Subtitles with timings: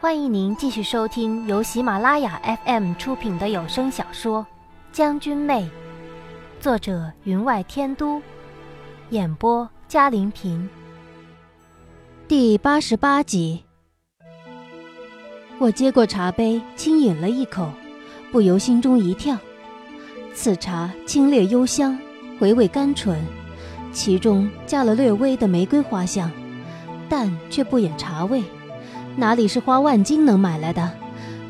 [0.00, 4.40] 欢迎您继续收听由喜马拉雅 FM 出品的有声小说
[4.90, 5.64] 《将军妹》，
[6.58, 8.22] 作者云外天都，
[9.10, 10.66] 演播嘉玲平。
[12.26, 13.62] 第八十八集，
[15.58, 17.70] 我接过茶杯，轻饮了一口，
[18.32, 19.36] 不由心中一跳。
[20.32, 21.98] 此茶清冽幽香，
[22.38, 23.22] 回味甘醇，
[23.92, 26.32] 其中加了略微的玫瑰花香，
[27.06, 28.42] 但却不掩茶味。
[29.16, 30.90] 哪里是花万金能买来的？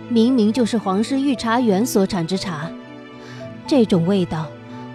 [0.09, 2.71] 明明就是皇室御茶园所产之茶。
[3.67, 4.47] 这种味道，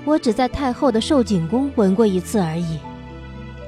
[0.04, 2.80] 我只在太后的寿景宫闻过一次而已。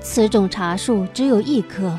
[0.01, 1.97] 此种茶树只有一棵，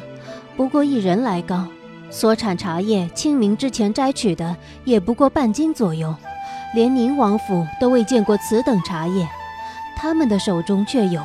[0.56, 1.66] 不过一人来高，
[2.10, 4.54] 所产茶叶清明之前摘取的
[4.84, 6.14] 也不过半斤左右。
[6.74, 9.26] 连宁王府都未见过此等茶叶，
[9.96, 11.22] 他们的手中却有。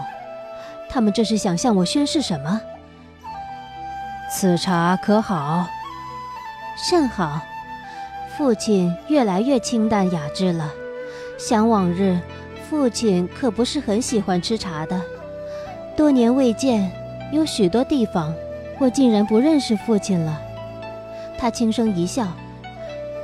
[0.90, 2.62] 他们这是想向我宣示什么？
[4.36, 5.68] 此茶可好？
[6.76, 7.40] 甚好。
[8.36, 10.72] 父亲越来越清淡雅致了。
[11.38, 12.18] 想往日，
[12.68, 15.00] 父亲可不是很喜欢吃茶的。
[15.96, 16.92] 多年未见，
[17.32, 18.34] 有许多地方，
[18.80, 20.42] 我竟然不认识父亲了。
[21.38, 22.26] 他轻声一笑：“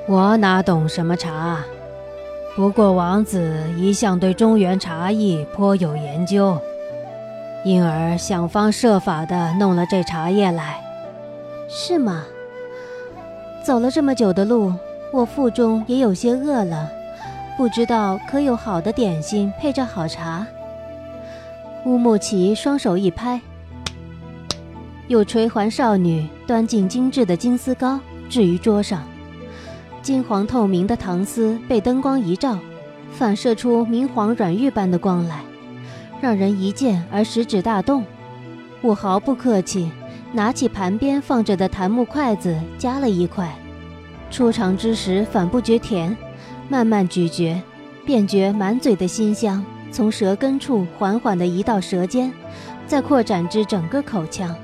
[0.08, 1.58] 我哪懂什么茶？
[2.56, 6.56] 不过王子一向对中原茶艺颇有研究，
[7.66, 10.80] 因而想方设法的弄了这茶叶来。”
[11.70, 12.24] 是吗？
[13.64, 14.74] 走了这么久的路，
[15.14, 16.90] 我腹中也有些饿了，
[17.56, 20.48] 不知道可有好的点心配着好茶。
[21.86, 23.40] 乌木齐双手一拍，
[25.08, 29.04] 有垂环少女端进精致的金丝糕置于桌上，
[30.02, 32.58] 金黄透明的糖丝被灯光一照，
[33.12, 35.42] 反射出明黄软玉般的光来，
[36.20, 38.04] 让人一见而食指大动。
[38.82, 39.92] 我毫不客气。
[40.32, 43.54] 拿起盘边放着的檀木筷子，夹了一块，
[44.30, 46.16] 出尝之时反不觉甜，
[46.68, 47.60] 慢慢咀嚼，
[48.06, 52.32] 便觉满嘴的馨香从舌根处缓缓地移到舌尖，
[52.86, 54.56] 再扩展至整个口腔，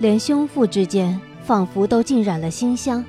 [0.00, 3.04] 连胸腹之间仿佛都浸染了馨香。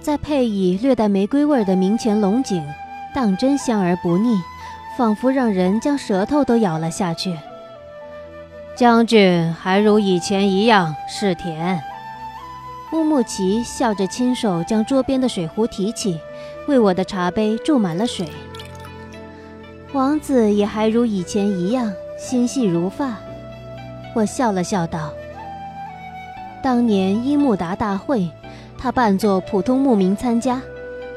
[0.00, 2.60] 再配以略带玫瑰味的明前龙井，
[3.14, 4.36] 当真香而不腻，
[4.98, 7.32] 仿佛让人将舌头都咬了下去。
[8.76, 11.80] 将军还如以前一样是甜。
[12.92, 16.18] 乌木齐笑着亲手将桌边的水壶提起，
[16.66, 18.28] 为我的茶杯注满了水。
[19.92, 23.16] 王子也还如以前一样心细如发。
[24.12, 25.12] 我笑了笑道
[26.60, 28.28] ：“当年伊木达大会，
[28.76, 30.60] 他扮作普通牧民参加，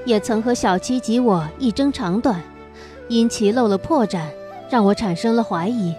[0.06, 2.40] 也曾和小七及我一争长短，
[3.08, 4.22] 因其露了破绽，
[4.70, 5.96] 让我产生了怀疑。”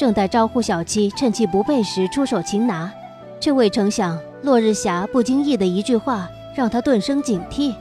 [0.00, 2.90] 正待招呼小七趁其不备时出手擒拿，
[3.38, 7.74] 却未成想落日霞不经意的一句话让他顿生警惕，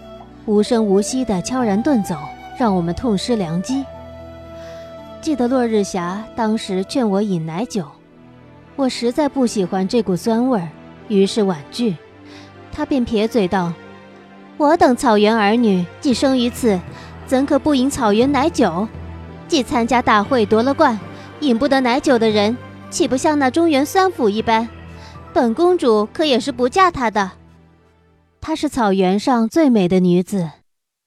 [0.46, 2.18] 无声无息地悄然遁走，
[2.59, 3.85] 让我们痛失良机。
[5.22, 7.85] 记得落日霞当时劝我饮奶酒，
[8.75, 10.68] 我实在不喜欢这股酸味儿，
[11.07, 11.96] 于是婉拒。
[12.74, 13.72] 他便撇嘴道
[14.59, 16.78] ：“我等草原儿女既生于此，
[17.25, 18.86] 怎可不饮草原奶酒？
[19.47, 21.00] 既参加大会夺了冠。”
[21.41, 22.57] 饮不得奶酒的人，
[22.89, 24.67] 岂不像那中原酸腐一般？
[25.33, 27.31] 本公主可也是不嫁他的。
[28.41, 30.50] 她是草原上最美的女子，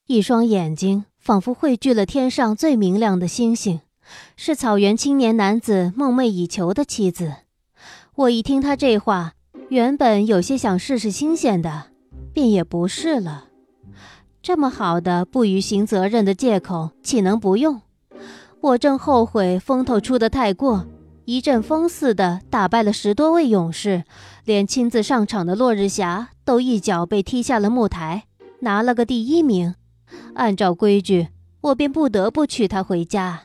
[0.07, 3.81] 一双眼睛仿佛汇聚了天上最明亮的星星，
[4.35, 7.33] 是草原青年男子梦寐以求的妻子。
[8.15, 9.33] 我一听他这话，
[9.69, 11.85] 原本有些想试试新鲜的，
[12.33, 13.45] 便也不是了。
[14.41, 17.81] 这么好的不履行责任的借口，岂能不用？
[18.63, 20.87] 我正后悔风头出得太过，
[21.25, 24.05] 一阵风似的打败了十多位勇士，
[24.45, 28.23] 连亲自上场的落日霞都一脚被踢下了木台，
[28.61, 29.75] 拿了个第一名。
[30.35, 31.27] 按照规矩，
[31.59, 33.41] 我便不得不娶她回家。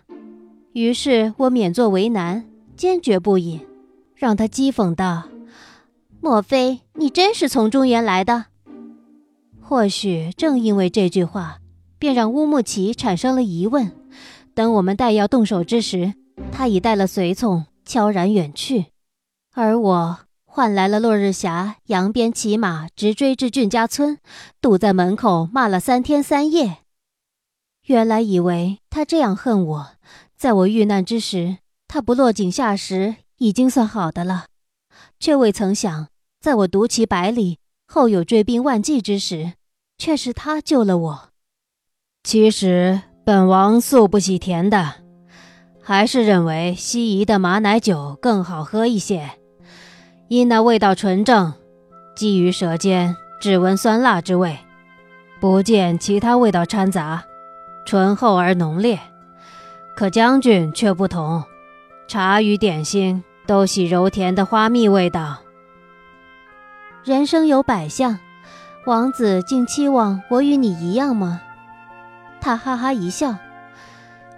[0.73, 2.45] 于是我免作为难，
[2.77, 3.67] 坚决不饮，
[4.15, 5.25] 让他讥讽道
[6.23, 8.45] ：“莫非你真是从中原来的？”
[9.61, 11.59] 或许正因为这句话，
[11.99, 13.91] 便让乌木齐产生了疑问。
[14.59, 16.15] 等我们待要动手之时，
[16.51, 18.87] 他已带了随从悄然远去，
[19.53, 24.19] 而我换来了落日霞扬鞭骑马直追至俊家村，
[24.61, 26.79] 堵在门口骂了三天三夜。
[27.85, 29.91] 原来以为他这样恨我，
[30.37, 34.47] 在我遇难之时，他不落井下石已经算好的了，
[35.21, 36.09] 却未曾想，
[36.41, 39.53] 在我独骑百里后有追兵万骑之时，
[39.97, 41.29] 却是他救了我。
[42.25, 43.03] 其实。
[43.29, 44.95] 本王素不喜甜的，
[45.83, 49.33] 还是认为西夷的马奶酒更好喝一些，
[50.29, 51.53] 因那味道纯正，
[52.17, 54.57] 积于舌尖只闻酸辣之味，
[55.43, 57.23] 不见其他味道掺杂，
[57.85, 58.99] 醇厚而浓烈。
[59.95, 61.45] 可将军却不同，
[62.07, 65.37] 茶与点心都喜柔甜的花蜜味道。
[67.05, 68.19] 人生有百相，
[68.87, 71.43] 王子竟期望我与你一样吗？
[72.41, 73.37] 他哈哈一笑，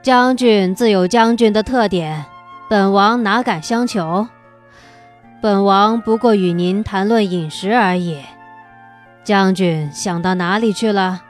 [0.02, 2.24] 将军自有将军的特点，
[2.68, 4.28] 本王哪敢相求？
[5.40, 8.18] 本王不过与您谈论饮食而已。
[9.24, 11.22] 将军想到哪里去了？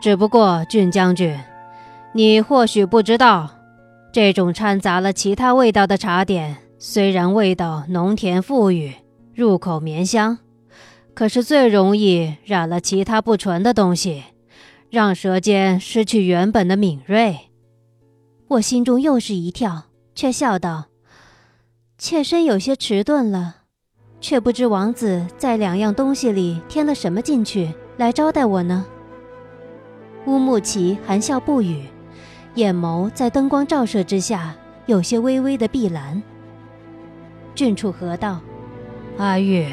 [0.00, 1.38] 只不过郡将军，
[2.12, 3.50] 你或许不知道，
[4.12, 8.94] 这种掺杂了其他味道的茶点，虽然味道浓甜馥郁。
[9.32, 10.38] 入口绵香，
[11.14, 14.24] 可是最容易染了其他不纯的东西，
[14.90, 17.38] 让舌尖失去原本的敏锐。
[18.48, 19.84] 我心中又是一跳，
[20.16, 20.86] 却笑道
[21.96, 23.58] ：“妾身有些迟钝了，
[24.20, 28.84] 却不知王子在两样东西里添了什么进去来招待我呢？”
[30.26, 31.84] 乌木齐含笑不语，
[32.56, 34.56] 眼眸在灯光照射之下
[34.86, 36.20] 有些微微的碧蓝。
[37.54, 38.40] 郡主何道？
[39.18, 39.68] 阿玉，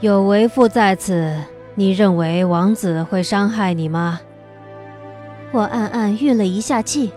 [0.00, 1.36] 有为父在此，
[1.78, 4.20] 你认为王子会伤害你吗？
[5.52, 7.12] 我暗暗运了一下气，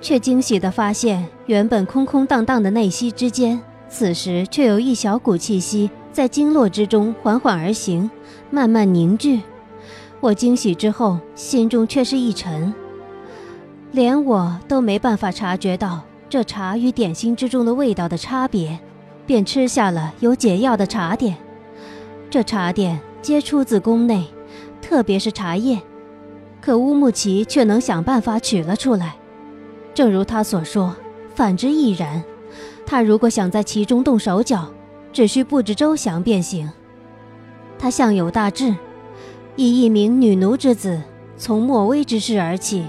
[0.00, 8.08] 却惊喜地发现，原本空空荡荡的内息之间，此时却有一小股气息在经络之中缓缓而行，
[8.48, 9.42] 慢慢凝聚。
[10.20, 12.72] 我惊喜之后，心中却是一沉，
[13.90, 18.78] 连我都没办法察觉到这茶与点心之中的味道的差别。
[19.26, 21.36] 便吃下了有解药的茶点，
[22.30, 24.24] 这茶点皆出自宫内，
[24.80, 25.82] 特别是茶叶，
[26.60, 29.16] 可乌木齐却能想办法取了出来。
[29.92, 30.94] 正如他所说，
[31.34, 32.22] 反之亦然。
[32.86, 34.68] 他如果想在其中动手脚，
[35.12, 36.70] 只需布置周详便行。
[37.76, 38.72] 他相有大志，
[39.56, 41.02] 以一名女奴之子，
[41.36, 42.84] 从莫威之事而起，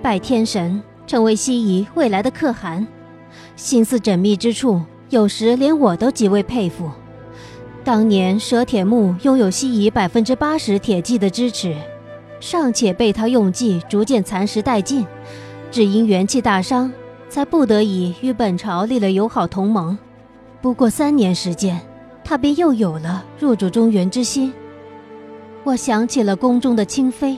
[0.00, 2.86] 拜天神，成为西夷未来的可汗，
[3.56, 4.80] 心思缜密之处。
[5.10, 6.90] 有时连我都极为佩服。
[7.84, 11.74] 当年蛇铁木拥有西夷百分之八十铁骑的支持，
[12.38, 15.04] 尚且被他用计逐渐蚕食殆尽，
[15.68, 16.92] 只因元气大伤，
[17.28, 19.98] 才不得已与本朝立了友好同盟。
[20.60, 21.80] 不过三年时间，
[22.22, 24.52] 他便又有了入主中原之心。
[25.64, 27.36] 我想起了宫中的清妃，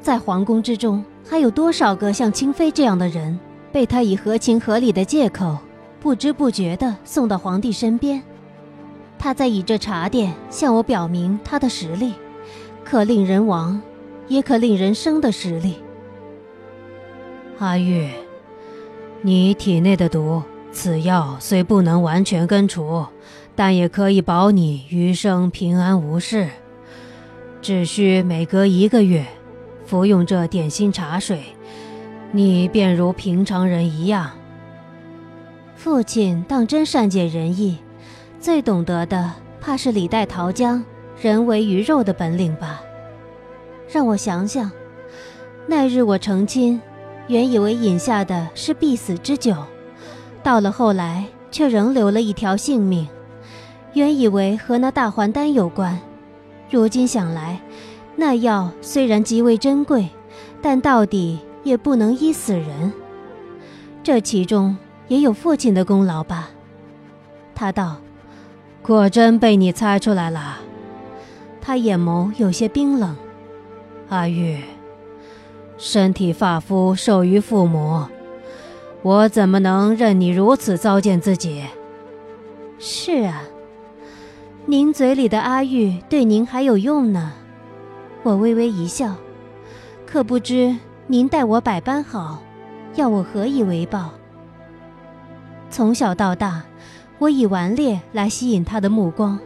[0.00, 3.38] 在皇宫之中，还有多少个像清妃这样的人，
[3.70, 5.58] 被他以合情合理的借口。
[6.00, 8.22] 不知不觉地送到皇帝身边，
[9.18, 12.14] 他在以这茶点向我表明他的实力，
[12.84, 13.80] 可令人亡，
[14.28, 15.76] 也可令人生的实力。
[17.58, 18.08] 阿玉，
[19.22, 23.04] 你体内的毒，此药虽不能完全根除，
[23.56, 26.48] 但也可以保你余生平安无事。
[27.60, 29.26] 只需每隔一个月，
[29.84, 31.42] 服用这点心茶水，
[32.30, 34.30] 你便如平常人一样。
[35.74, 37.78] 父亲当真善解人意，
[38.40, 40.84] 最懂得的怕是李代桃僵
[41.20, 42.80] 人为鱼肉的本领吧。
[43.88, 44.70] 让我想想，
[45.66, 46.80] 那日我成亲，
[47.26, 49.56] 原以为饮下的是必死之酒，
[50.42, 53.08] 到了后来却仍留了一条性命。
[53.94, 55.98] 原以为和那大还丹有关，
[56.70, 57.60] 如今想来，
[58.16, 60.08] 那药虽然极为珍贵，
[60.62, 62.92] 但到底也不能医死人。
[64.02, 64.76] 这其中。
[65.08, 66.50] 也有父亲的功劳吧，
[67.54, 67.96] 他道
[68.82, 70.58] ：“果真被你猜出来了。”
[71.60, 73.16] 他眼眸有些冰冷。
[74.08, 74.62] 阿玉，
[75.76, 78.06] 身体发肤受于父母，
[79.02, 81.64] 我怎么能任你如此糟践自己？
[82.78, 83.42] 是啊，
[84.64, 87.32] 您嘴里的阿玉对您还有用呢。
[88.22, 89.16] 我微微一笑，
[90.06, 90.74] 可不知
[91.06, 92.42] 您待我百般好，
[92.94, 94.12] 要我何以为报？
[95.68, 96.62] 从小到大，
[97.18, 99.38] 我以顽劣来吸引他的目光，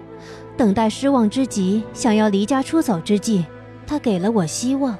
[0.59, 3.45] 等待失望之极，想要离家出走之际，
[3.87, 4.95] 他给了我希望。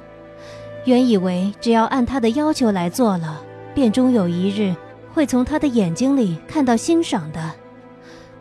[0.85, 3.41] 原以为只要按他的要求来做了，
[3.75, 4.75] 便终有一日
[5.13, 7.51] 会从他的眼睛里看到欣赏的。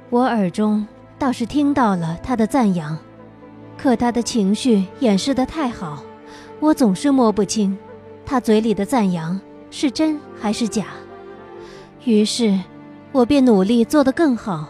[0.08, 0.86] 我耳中
[1.18, 2.98] 倒是听到了他的赞扬，
[3.76, 6.02] 可他的情绪掩饰得太好，
[6.58, 7.76] 我总是摸不清
[8.24, 9.38] 他嘴里的赞扬
[9.70, 10.86] 是真还是假。
[12.04, 12.58] 于是。
[13.12, 14.68] 我便努力做得更好，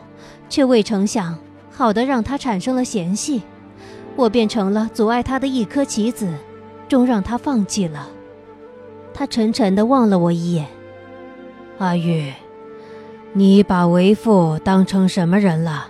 [0.49, 1.39] 却未成想，
[1.71, 3.43] 好的让他产生了嫌隙，
[4.17, 6.29] 我变成了阻碍他的一颗棋子，
[6.89, 8.09] 终让他放弃了。
[9.15, 10.67] 他沉沉地望了我一眼，
[11.79, 12.33] 阿玉，
[13.33, 15.87] 你把为父当成什么人了？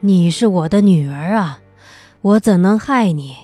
[0.00, 1.60] 你是我的女儿啊，
[2.20, 3.34] 我怎能害你？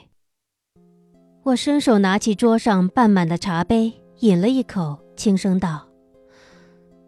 [1.44, 5.86] 我伸手拿起桌上半满的茶杯，饮了一口，轻声道：“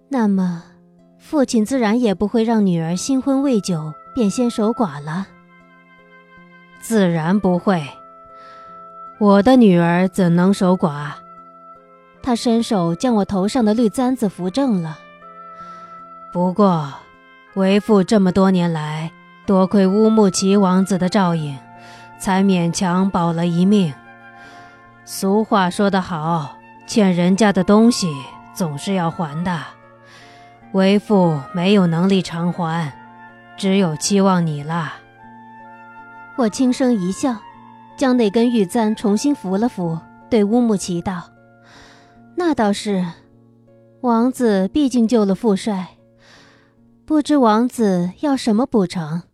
[0.09, 0.63] 那么，
[1.21, 5.29] 父亲自然也不会让女儿新婚未久便先守寡了。”
[6.83, 7.87] 自然不会。
[9.19, 11.11] 我的女儿怎能守寡？
[12.23, 14.99] 他伸手将我头上的绿簪子扶正了。
[16.33, 16.91] 不过，
[17.55, 19.13] 为父这么多年来，
[19.47, 21.59] 多亏乌木齐王子的照应，
[22.19, 23.93] 才勉强保了一命。
[25.05, 28.11] 俗话说得好，欠人家的东西
[28.55, 29.61] 总是要还的。
[30.73, 32.93] 为父没有能力偿还，
[33.57, 34.95] 只有期望你了。
[36.37, 37.37] 我轻声一笑。
[37.97, 39.99] 将那根玉簪重新扶了扶，
[40.31, 41.23] 对乌木齐道
[42.35, 43.05] ：“那倒是，
[44.01, 45.99] 王子毕竟救了父帅，
[47.05, 49.25] 不知王子要什么补偿。”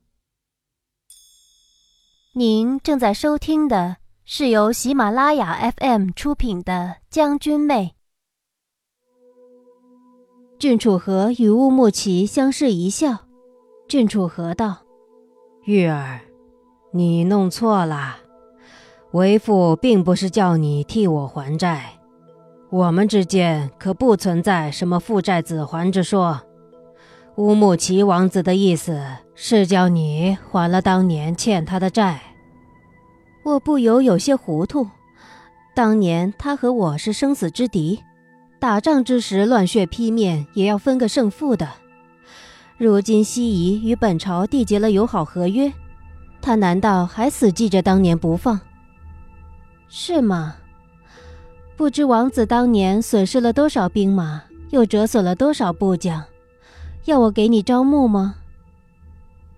[2.34, 6.72] 您正在收听的是由喜马拉雅 FM 出品的
[7.08, 7.94] 《将军妹》。
[10.58, 13.18] 郡主和与乌木齐相视一笑，
[13.86, 14.78] 郡主和道
[15.66, 16.20] ：“玉儿，
[16.92, 18.16] 你弄错了。”
[19.12, 21.98] 为父并不是叫你替我还债，
[22.70, 26.40] 我们之间可不存在什么父债子还之说。
[27.36, 28.98] 乌木齐王子的意思
[29.34, 32.18] 是叫你还了当年欠他的债。
[33.44, 34.88] 我不由有些糊涂，
[35.74, 38.02] 当年他和我是生死之敌，
[38.58, 41.68] 打仗之时乱血披面也要分个胜负的。
[42.78, 45.72] 如今西夷与本朝缔结了友好合约，
[46.40, 48.60] 他难道还死记着当年不放？
[49.88, 50.56] 是吗？
[51.76, 56.24] 不知王子当年损失了多少兵马，又折损了多少部将，
[57.04, 58.36] 要我给你招募吗？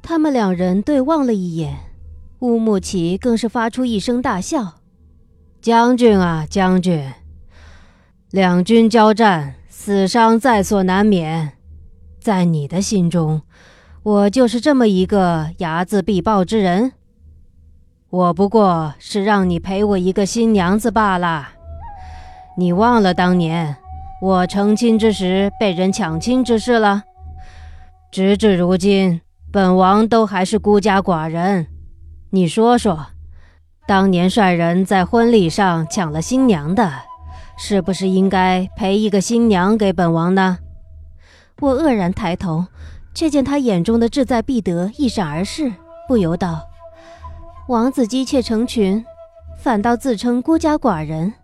[0.02, 1.78] 他们两人对望了一眼，
[2.40, 4.74] 乌木齐更是发出一声大笑
[5.62, 7.12] ：“将军啊，将军！
[8.30, 11.52] 两军交战，死伤在所难免，
[12.20, 13.40] 在你的心中，
[14.02, 16.92] 我就是这么一个睚眦必报之人。”
[18.10, 21.48] 我不过是让你陪我一个新娘子罢了。
[22.56, 23.76] 你忘了当年
[24.20, 27.04] 我成亲之时被人抢亲之事了？
[28.10, 29.20] 直至如今，
[29.50, 31.66] 本王都还是孤家寡人。
[32.30, 33.06] 你说说，
[33.86, 36.90] 当年率人在婚礼上抢了新娘的，
[37.60, 40.58] 是不是应该赔一个新娘给本王呢？
[41.60, 42.64] 我愕然抬头，
[43.12, 45.72] 却见他眼中的志在必得一闪而逝，
[46.06, 46.62] 不由道。
[47.66, 49.04] 王子姬妾成群，
[49.58, 51.34] 反倒自称孤家寡人。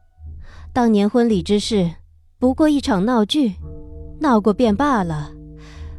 [0.73, 1.91] 当年婚礼之事，
[2.39, 3.55] 不过一场闹剧，
[4.21, 5.33] 闹过便罢了。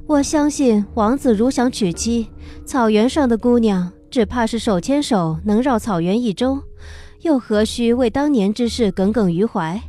[0.07, 2.29] 我相信王子如想娶妻，
[2.65, 6.61] 草原上的姑娘只怕是手牵手能绕草原一周，
[7.23, 9.81] 又何须为当年之事耿耿于怀？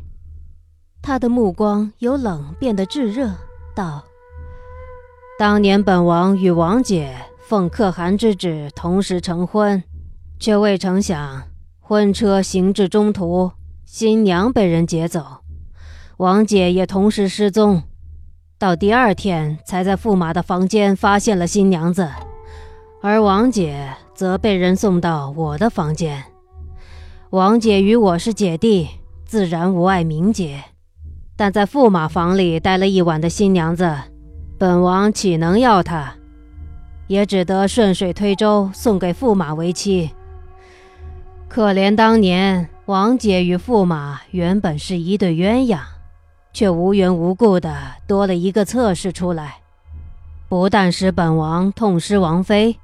[1.07, 3.31] 他的目光由冷变得炙热，
[3.77, 4.03] 道
[5.39, 7.15] ：“当年本王与王姐
[7.47, 9.81] 奉可汗之旨，同时成婚。”
[10.41, 11.45] 却未曾想，
[11.79, 13.53] 婚车行至中途，
[13.85, 15.25] 新娘被人劫走，
[16.17, 17.85] 王姐也同时失踪。
[18.59, 22.11] 到第二天，才在驸马的房间发现了新娘子，
[23.01, 26.25] 而王姐则被人送到我的房间。
[27.31, 28.89] 王姐与我是姐弟，
[29.25, 30.65] 自然无碍名节，
[31.37, 33.95] 但在驸马房里待了一晚的新娘子，
[34.59, 36.15] 本王岂能要她？
[37.09, 40.11] 也只得顺水推舟送给驸马为妻。
[41.47, 45.79] 可怜当年王姐与驸马原本是一对鸳鸯，
[46.53, 47.77] 却无缘无故的
[48.09, 49.59] 多了一个侧室出来，
[50.49, 52.79] 不但使本王痛失王妃，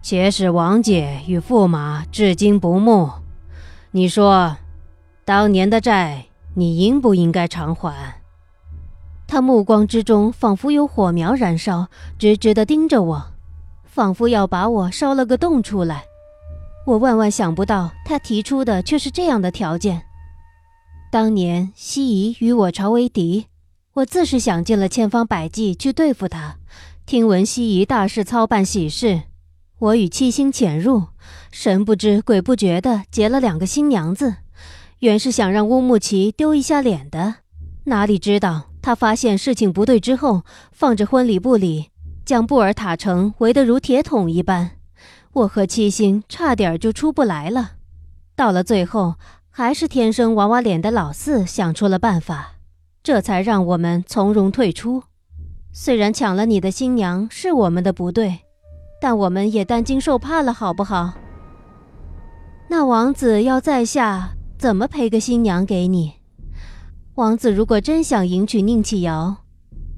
[0.00, 3.10] 且使王姐与驸马至今不睦。
[3.92, 4.56] 你说，
[5.24, 8.20] 当年的债你应不应该偿还？
[9.26, 13.32] 他目光之中仿佛有火苗燃烧，直直的盯着我，
[13.84, 16.04] 仿佛要把我烧了个洞出来。
[16.86, 20.02] 我万万想不到，他提出的却是这样的条件。
[21.10, 23.46] 当年西夷与我朝为敌，
[23.94, 26.56] 我自是想尽了千方百计去对付他。
[27.06, 29.22] 听闻西夷大肆操办喜事，
[29.78, 31.04] 我与七星潜入，
[31.50, 34.36] 神不知鬼不觉的劫了两个新娘子，
[35.02, 37.34] 原是想让乌木齐丢一下脸的。
[37.86, 41.90] 哪里知道他发现事情不对之后，放着婚礼不理，
[42.24, 44.70] 将布尔塔城围得如铁桶一般。
[45.32, 47.72] 我和七星差点就出不来了，
[48.36, 49.16] 到了最后，
[49.50, 52.52] 还是天生娃娃脸的老四想出了办法，
[53.02, 55.02] 这才让我们从容退出。
[55.72, 58.38] 虽然抢了你的新娘是我们的不对，
[59.00, 61.14] 但我们也担惊受怕了，好不好？
[62.70, 66.12] 那王子要在下怎么赔个新娘给你？
[67.16, 69.38] 王子如果真想迎娶宁启瑶，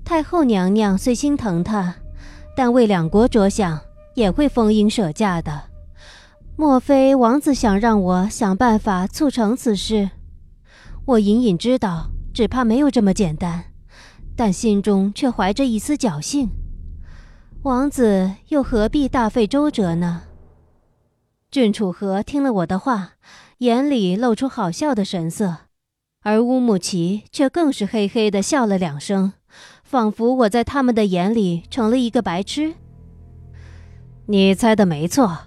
[0.03, 1.97] 太后娘娘虽心疼他，
[2.57, 3.79] 但为两国着想，
[4.15, 5.65] 也会封姻舍嫁的。
[6.57, 10.09] 莫非王子想让我想办法促成此事？
[11.05, 13.65] 我隐隐知道，只怕没有这么简单，
[14.35, 16.49] 但心中却怀着一丝侥幸。
[17.65, 20.23] 王子又何必大费周折呢？
[21.51, 23.11] 郡主和听了我的话，
[23.59, 25.57] 眼里露出好笑的神色，
[26.23, 29.33] 而乌木齐却更是嘿嘿的笑了两声，
[29.85, 32.75] 仿佛我在他们的眼里成了一个白痴。
[34.27, 35.39] 你猜的没错，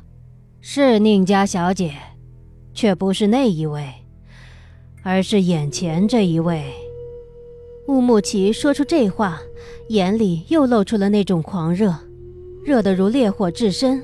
[0.61, 1.93] 是宁家小姐，
[2.73, 3.93] 却不是那一位。
[5.03, 6.73] 而是眼前这一位，
[7.87, 9.39] 乌木齐说出这话，
[9.89, 11.95] 眼里又露出了那种狂热，
[12.63, 14.03] 热得如烈火炙身。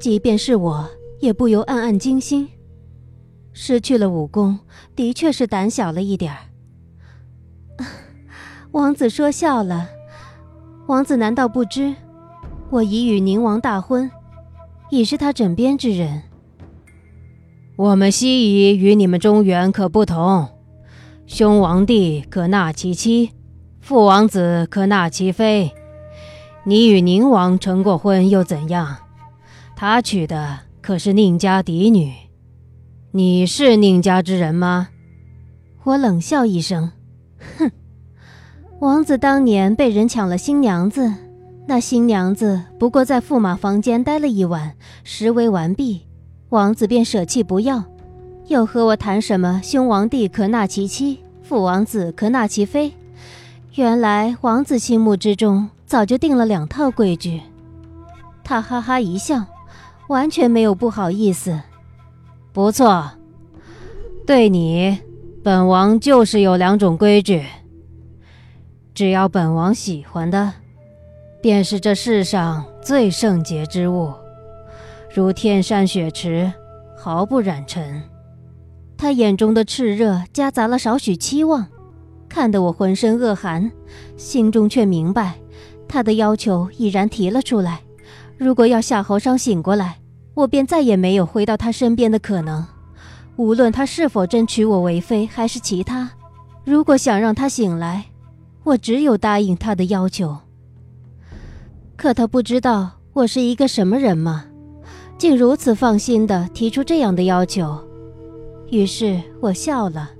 [0.00, 2.48] 即便是我，也不由暗暗惊心。
[3.52, 4.58] 失去了武功，
[4.94, 6.38] 的确是胆小了一点儿。
[8.72, 9.88] 王子说笑了，
[10.86, 11.94] 王子难道不知，
[12.70, 14.10] 我已与宁王大婚，
[14.90, 16.22] 已是他枕边之人。
[17.76, 20.48] 我们西夷与你们中原可不同，
[21.26, 23.32] 兄王帝可纳其妻，
[23.80, 25.72] 父王子可纳其妃。
[26.64, 28.98] 你与宁王成过婚又怎样？
[29.74, 32.12] 他娶的可是宁家嫡女，
[33.12, 34.86] 你是宁家之人吗？
[35.82, 36.92] 我冷笑一声，
[37.58, 37.68] 哼，
[38.78, 41.12] 王子当年被人抢了新娘子，
[41.66, 46.02] 那新娘子不过在驸马房间待了一晚，实为完毕。
[46.50, 47.82] 王子便舍弃不要，
[48.46, 52.92] 又和我谈什么兄王帝可纳其妻，父王子可纳其妃？
[53.74, 57.40] 原来王子心目之中早就定了两套规矩。
[58.44, 59.44] 他哈哈一笑，
[60.06, 61.60] 完全没有不好意思。
[62.60, 63.10] 不错，
[64.26, 64.98] 对你，
[65.42, 67.42] 本王就是有两种规矩。
[68.92, 70.52] 只要本王喜欢的，
[71.40, 74.12] 便是这世上最圣洁之物。
[75.10, 76.52] 如天山雪池，
[76.98, 78.02] 毫不染尘。
[78.98, 81.66] 他眼中的炽热夹杂了少许期望，
[82.28, 83.72] 看得我浑身恶寒，
[84.18, 85.36] 心中却明白，
[85.88, 87.80] 他的要求已然提了出来。
[88.36, 89.99] 如果要夏侯商醒过来，
[90.40, 92.66] 我便再也没有回到他身边的可能。
[93.36, 96.10] 无论他是否真娶我为妃，还是其他，
[96.64, 98.06] 如果想让他醒来，
[98.64, 100.36] 我只有答应他的要求。
[101.96, 104.46] 可他不知道我是一个什么人吗？
[105.18, 107.78] 竟如此放心的提出这样的要求，
[108.70, 110.10] 于是我笑了。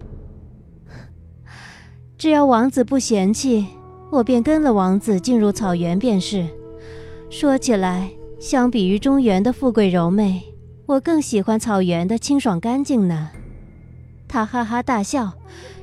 [2.19, 3.67] 只要王子不嫌弃，
[4.11, 6.47] 我便跟了王子进入草原便是。
[7.31, 10.43] 说起来，相比于中原的富贵柔媚，
[10.87, 13.29] 我更喜欢草原的清爽干净呢。
[14.27, 15.31] 他哈哈大笑，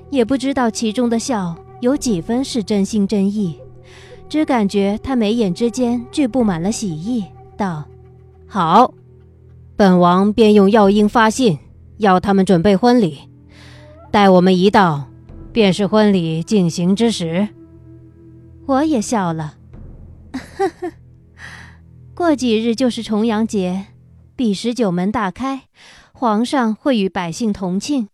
[0.09, 3.59] 也不知道其中的笑有几分是真心真意，
[4.27, 7.85] 只感觉他眉眼之间俱布满了喜意，道
[8.49, 8.91] ：“好。”
[9.77, 11.59] 本王便用药鹰发信，
[11.97, 13.19] 要他们准备婚礼。
[14.09, 15.05] 待我们一到，
[15.51, 17.49] 便是婚礼进行之时。
[18.65, 19.53] 我也笑了，
[20.31, 20.91] 呵呵。
[22.17, 23.89] 过几日就是重阳节，
[24.35, 25.65] 彼时九门大开，
[26.13, 28.09] 皇上会与百姓同庆。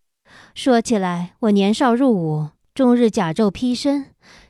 [0.53, 4.07] 说起来，我年少入伍，终日甲胄披身，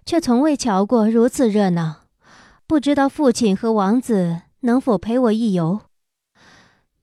[0.08, 1.98] 却从未瞧过如此热闹。
[2.66, 5.82] 不知道父亲和王子能否陪我一游？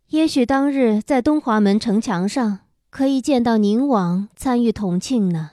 [0.08, 2.58] 也许当日在东华门城墙上
[2.90, 5.52] 可以见到宁王参与同庆呢。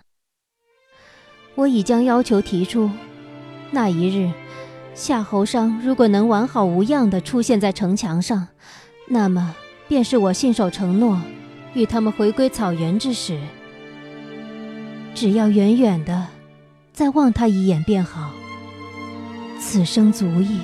[1.54, 2.90] 我已将要求提出，
[3.70, 4.32] 那一日
[4.98, 8.48] 夏侯商如果能完好无恙地出现在城墙上，
[9.08, 9.56] 那么
[9.88, 11.22] 便是我信守承诺，
[11.76, 13.40] 与他们回归草原之时。
[15.14, 16.26] 只要远远的
[16.92, 18.32] 再望他一眼便好，
[19.60, 20.60] 此生足矣。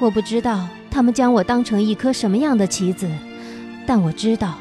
[0.00, 0.68] 我不知道。
[0.90, 3.08] 他们将我当成一颗什么样的棋子？
[3.86, 4.54] 但我知道，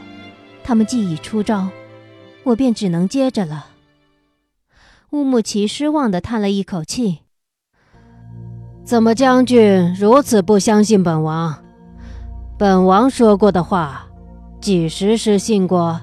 [0.64, 1.70] 他们既已出招，
[2.44, 3.68] 我便只能接着了。
[5.12, 7.20] 乌木齐失望地叹了一口气
[8.88, 11.54] ：“怎么，将军如此不相信本王？
[12.58, 14.08] 本王说过的话，
[14.62, 16.00] 几时失信过？”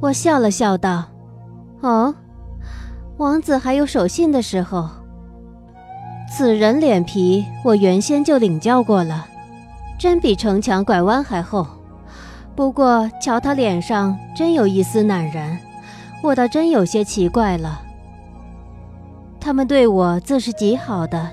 [0.00, 1.04] 我笑了笑道
[1.84, 2.14] ：“哦，
[3.18, 4.88] 王子还有守信的时候。”
[6.34, 9.26] 此人脸皮，我原先就领教过了，
[9.98, 11.66] 真比城墙拐弯还厚。
[12.56, 15.58] 不过瞧他脸上，真有一丝赧然，
[16.22, 17.82] 我倒真有些奇怪了。
[19.38, 21.28] 他们对我自是极好的，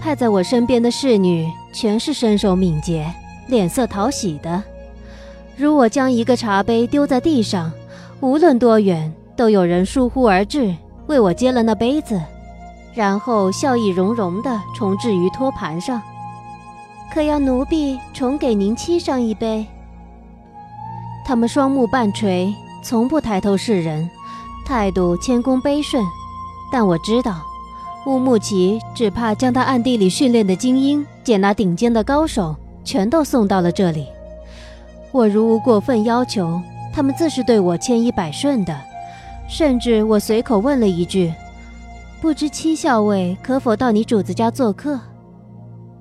[0.00, 3.12] 派在我身边的侍女全是身手敏捷，
[3.48, 4.62] 脸色讨喜的，
[5.56, 7.70] 如我将一个茶杯丢在地上，
[8.20, 10.74] 无论多远，都有人疏忽而至，
[11.06, 12.18] 为我接了那杯子，
[12.94, 16.00] 然后笑意融融地重置于托盘上。
[17.12, 19.66] 可要奴婢重给您沏上一杯。
[21.26, 24.08] 他们双目半垂，从不抬头视人，
[24.64, 26.02] 态度谦恭卑顺。
[26.72, 27.42] 但我知道，
[28.06, 34.06] 乌木齐只怕将他暗地里训练的精英，捡那顶尖的高手，全都送到了这里。
[35.12, 36.60] 我如无过分要求，
[36.92, 38.76] 他们自是对我千依百顺的。
[39.48, 41.32] 甚至我随口问了一句
[42.22, 44.98] ：“不知七校尉可否到你主子家做客？”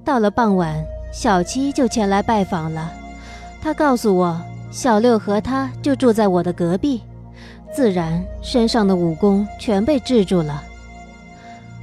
[0.05, 0.75] 到了傍晚，
[1.11, 2.93] 小七就前来拜访了。
[3.61, 4.39] 他告诉我。
[4.71, 7.01] 小六和他就住在我的隔壁，
[7.73, 10.63] 自然身上的武功全被制住了。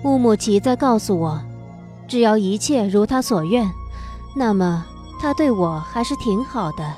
[0.07, 1.43] 乌木齐在告诉我，
[2.07, 3.69] 只要一切如他所愿，
[4.37, 4.87] 那么
[5.21, 6.93] 他对我还是挺好的。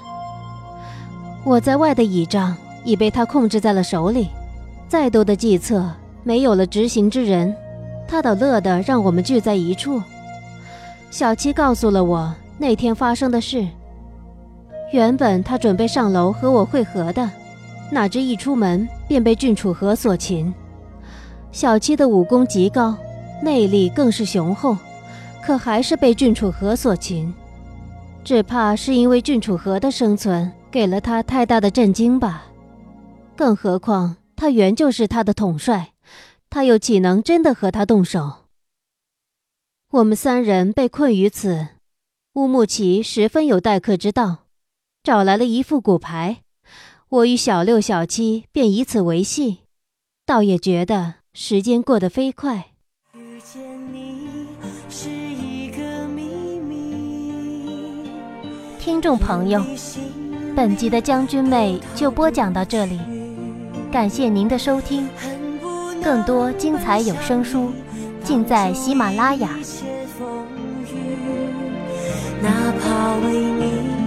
[1.43, 4.29] 我在外的倚仗已被他控制在了手里，
[4.89, 5.91] 再多的计策
[6.23, 7.57] 没有了执行之人，
[8.07, 10.03] 他倒乐得让我们聚在一处。
[11.11, 13.67] 小七告诉了我那天发生的事。
[14.93, 17.31] 原本他准备上楼和我会合的，
[17.91, 20.53] 哪知一出门便被郡主河所擒。
[21.51, 22.97] 小七的武功极高，
[23.43, 24.77] 内力更是雄厚，
[25.43, 27.33] 可还是被郡主河所擒。
[28.23, 32.45] 只怕是因为郡主河的生存给了他太大的震惊吧。
[33.35, 35.93] 更何况他原就是他的统帅，
[36.51, 38.45] 他又岂能真的和他动手？
[39.91, 41.69] 我们三人被困于此，
[42.35, 44.45] 乌木齐十分有待客之道。
[45.03, 46.43] 找来了一副骨牌，
[47.09, 49.61] 我与小六、小七便以此为戏，
[50.27, 52.73] 倒也觉得时间过得飞快。
[58.81, 59.63] 听众朋友，
[60.57, 62.99] 本集的将军妹就播讲到这里，
[63.93, 65.09] 感谢您的收听，
[66.03, 67.71] 更多精彩有声书
[68.25, 69.49] 尽在喜马拉雅。
[72.43, 73.98] 哪怕为你。